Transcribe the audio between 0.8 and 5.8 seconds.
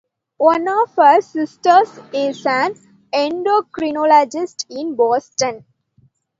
her sisters is an endocrinologist in Boston.